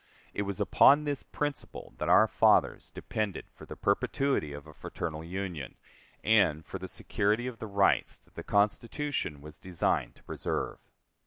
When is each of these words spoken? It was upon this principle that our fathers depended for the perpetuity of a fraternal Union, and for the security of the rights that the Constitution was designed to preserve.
It 0.33 0.41
was 0.41 0.59
upon 0.59 1.03
this 1.03 1.21
principle 1.21 1.93
that 1.99 2.09
our 2.09 2.27
fathers 2.27 2.89
depended 2.89 3.45
for 3.53 3.67
the 3.67 3.75
perpetuity 3.75 4.51
of 4.51 4.65
a 4.65 4.73
fraternal 4.73 5.23
Union, 5.23 5.75
and 6.23 6.65
for 6.65 6.79
the 6.79 6.87
security 6.87 7.45
of 7.45 7.59
the 7.59 7.67
rights 7.67 8.17
that 8.17 8.33
the 8.33 8.41
Constitution 8.41 9.41
was 9.41 9.59
designed 9.59 10.15
to 10.15 10.23
preserve. 10.23 10.79